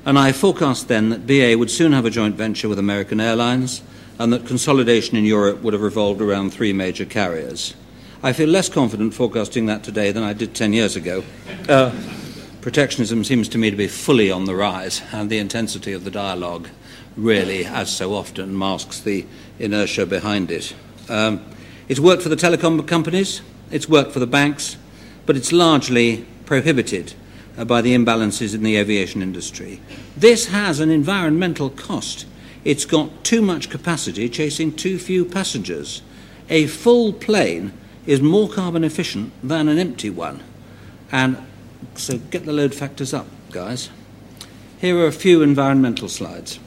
[0.03, 3.83] And I forecast then that BA would soon have a joint venture with American Airlines
[4.19, 7.73] and that consolidation in Europe would have revolved around three major carriers.
[8.21, 11.23] I feel less confident forecasting that today than I did 10 years ago.
[11.69, 11.97] Uh,
[12.61, 16.11] protectionism seems to me to be fully on the rise, and the intensity of the
[16.11, 16.69] dialogue
[17.17, 19.25] really, as so often, masks the
[19.59, 20.73] inertia behind it.
[21.09, 21.43] Um,
[21.89, 23.41] it's worked for the telecom companies,
[23.71, 24.77] it's worked for the banks,
[25.25, 27.13] but it's largely prohibited
[27.57, 29.81] uh, by the imbalances in the aviation industry.
[30.15, 32.25] This has an environmental cost.
[32.63, 36.01] It's got too much capacity chasing too few passengers.
[36.49, 37.73] A full plane
[38.05, 40.43] is more carbon efficient than an empty one.
[41.11, 41.37] And
[41.95, 43.89] so get the load factors up, guys.
[44.79, 46.59] Here are a few environmental slides.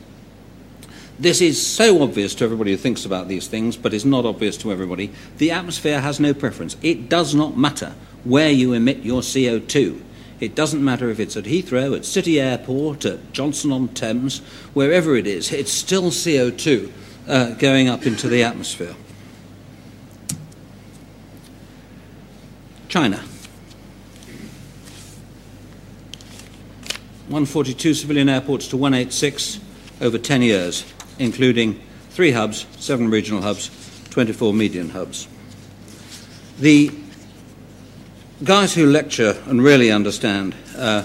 [1.19, 4.57] This is so obvious to everybody who thinks about these things, but it's not obvious
[4.59, 5.13] to everybody.
[5.39, 6.77] The atmosphere has no preference.
[6.83, 7.95] It does not matter
[8.25, 10.03] where you emit your CO2.
[10.41, 14.41] It doesn't matter if it's at Heathrow, at City Airport, at Johnson on Thames,
[14.75, 16.91] wherever it is, it's still CO2
[17.29, 18.95] uh, going up into the atmosphere.
[22.89, 23.25] China.
[27.29, 29.59] 142 civilian airports to 186
[30.01, 30.85] over 10 years,
[31.19, 33.71] including three hubs, seven regional hubs,
[34.11, 35.27] 24 median hubs.
[36.61, 36.91] The
[38.45, 41.05] guys who lecture and really understand uh,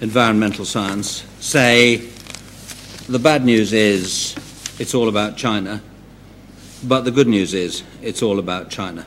[0.00, 1.96] environmental science say
[3.08, 4.34] the bad news is
[4.78, 5.82] it's all about China,
[6.82, 9.06] but the good news is it's all about China.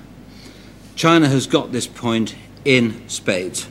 [0.95, 3.67] China has got this point in spades.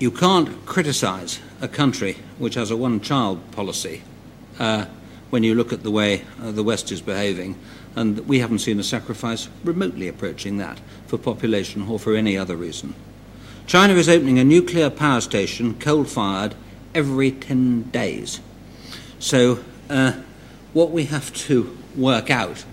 [0.00, 4.02] You can't criticize a country which has a one child policy
[4.58, 4.86] uh,
[5.30, 7.58] when you look at the way uh, the West is behaving,
[7.96, 12.56] and we haven't seen a sacrifice remotely approaching that for population or for any other
[12.56, 12.94] reason.
[13.66, 16.54] China is opening a nuclear power station, coal fired,
[16.94, 18.40] every 10 days.
[19.18, 20.12] So, uh,
[20.72, 22.64] what we have to work out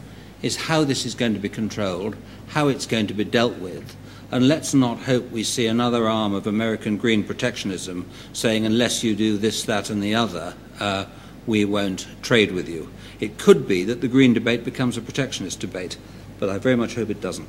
[0.41, 2.15] is how this is going to be controlled,
[2.47, 3.95] how it's going to be dealt with,
[4.31, 9.15] and let's not hope we see another arm of American green protectionism saying, unless you
[9.15, 11.05] do this, that, and the other, uh,
[11.45, 12.89] we won't trade with you.
[13.19, 15.97] It could be that the green debate becomes a protectionist debate,
[16.39, 17.47] but I very much hope it doesn't.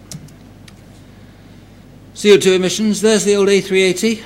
[2.15, 4.23] CO2 emissions, there's the old A380.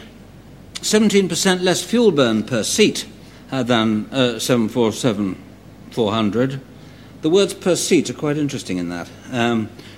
[0.74, 3.06] 17% less fuel burn per seat
[3.50, 5.42] uh, than uh, 747
[5.90, 6.60] 400.
[7.22, 9.08] The words per seat are quite interesting in that,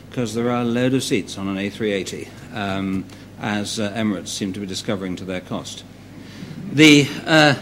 [0.09, 3.05] because um, there are a load of seats on an A380, um,
[3.41, 5.85] as uh, Emirates seem to be discovering to their cost.
[6.73, 7.55] The uh,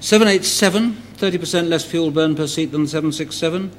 [0.00, 3.70] 787, 30% less fuel burn per seat than the 767.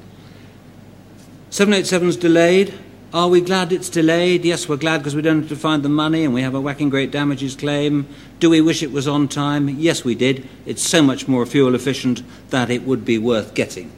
[1.50, 2.74] 787 is delayed.
[3.12, 4.44] Are we glad it's delayed?
[4.44, 6.60] Yes, we're glad because we don't have to find the money and we have a
[6.60, 8.08] whacking great damages claim.
[8.40, 9.68] Do we wish it was on time?
[9.68, 10.48] Yes, we did.
[10.66, 13.92] It's so much more fuel efficient that it would be worth getting.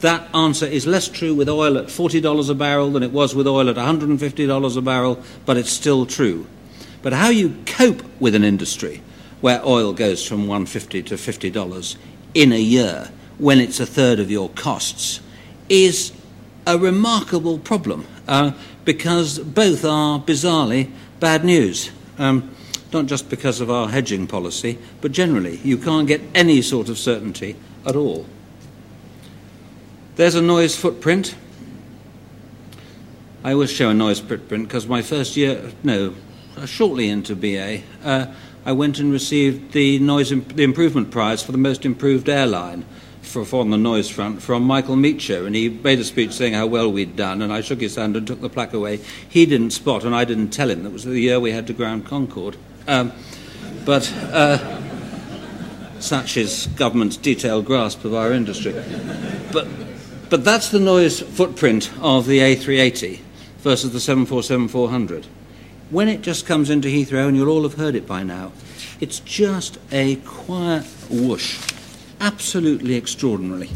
[0.00, 3.46] That answer is less true with oil at $40 a barrel than it was with
[3.46, 6.46] oil at $150 a barrel, but it's still true.
[7.02, 9.02] But how you cope with an industry
[9.40, 11.96] where oil goes from $150 to $50
[12.34, 15.20] in a year when it's a third of your costs
[15.68, 16.12] is
[16.66, 18.52] a remarkable problem uh,
[18.84, 20.90] because both are bizarrely
[21.20, 21.90] bad news.
[22.18, 22.54] Um,
[22.92, 25.58] not just because of our hedging policy, but generally.
[25.58, 28.26] You can't get any sort of certainty at all.
[30.20, 31.34] There's a noise footprint.
[33.42, 36.14] I always show a noise footprint because my first year, no,
[36.58, 38.26] uh, shortly into BA, uh,
[38.66, 42.84] I went and received the noise imp- the improvement prize for the most improved airline
[43.22, 46.52] for, for on the noise front from Michael Meacher, and he made a speech saying
[46.52, 48.98] how well we'd done, and I shook his hand and took the plaque away.
[49.26, 51.72] He didn't spot, and I didn't tell him that was the year we had to
[51.72, 52.58] ground Concorde.
[52.86, 53.12] Um,
[53.86, 54.82] but uh,
[55.98, 58.74] such is government's detailed grasp of our industry.
[59.50, 59.66] But,
[60.30, 63.18] but that's the noise footprint of the A380
[63.58, 65.26] versus the 747-400.
[65.90, 68.52] When it just comes into Heathrow, and you'll all have heard it by now,
[69.00, 71.58] it's just a quiet whoosh
[72.20, 73.70] absolutely extraordinary.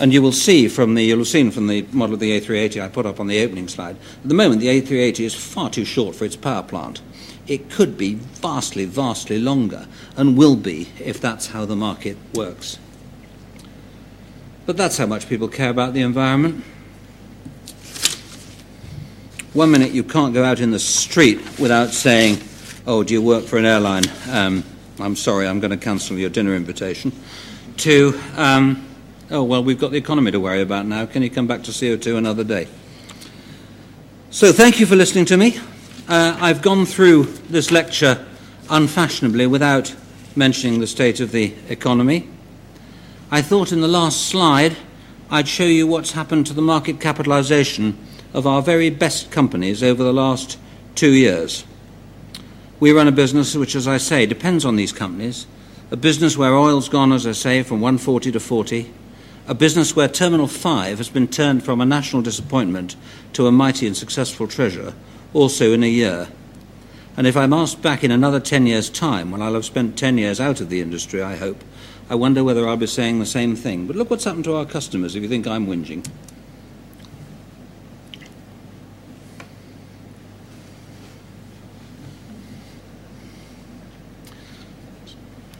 [0.00, 2.82] And you will see from the you'll have seen from the model of the A380
[2.82, 3.96] I put up on the opening slide.
[4.22, 7.00] At the moment, the A380 is far too short for its power plant.
[7.46, 12.78] It could be vastly, vastly longer, and will be if that's how the market works.
[14.66, 16.64] But that's how much people care about the environment.
[19.52, 22.42] One minute you can't go out in the street without saying,
[22.86, 24.64] "Oh, do you work for an airline?" Um,
[24.98, 27.12] I'm sorry, I'm going to cancel your dinner invitation
[27.78, 28.86] to, um,
[29.30, 31.06] oh, well, we've got the economy to worry about now.
[31.06, 32.66] Can you come back to CO2 another day?
[34.30, 35.58] So, thank you for listening to me.
[36.08, 38.26] Uh, I've gone through this lecture
[38.68, 39.94] unfashionably without
[40.34, 42.28] mentioning the state of the economy.
[43.28, 44.76] I thought in the last slide
[45.30, 47.98] I'd show you what's happened to the market capitalization
[48.32, 50.58] of our very best companies over the last
[50.94, 51.64] two years.
[52.78, 55.46] We run a business which, as I say, depends on these companies
[55.90, 58.92] a business where oil's gone, as I say, from 140 to 40,
[59.46, 62.96] a business where Terminal 5 has been turned from a national disappointment
[63.34, 64.94] to a mighty and successful treasure,
[65.32, 66.28] also in a year.
[67.16, 70.18] And if I'm asked back in another 10 years' time, when I'll have spent 10
[70.18, 71.62] years out of the industry, I hope,
[72.08, 73.86] I wonder whether I'll be saying the same thing.
[73.86, 76.08] But look what's happened to our customers if you think I'm whinging.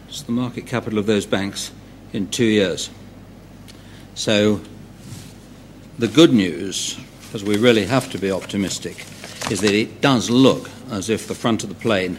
[0.07, 1.71] It's the market capital of those banks
[2.13, 2.89] in two years.
[4.15, 4.61] So,
[5.99, 9.05] the good news, because we really have to be optimistic,
[9.51, 12.17] is that it does look as if the front of the plane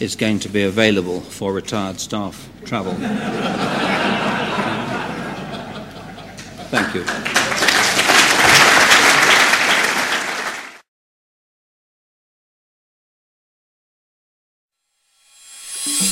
[0.00, 2.94] is going to be available for retired staff travel.
[6.70, 7.04] Thank you.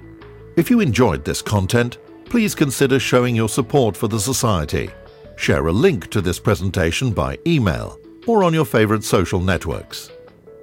[0.56, 4.90] If you enjoyed this content, please consider showing your support for the Society.
[5.36, 10.10] Share a link to this presentation by email or on your favourite social networks.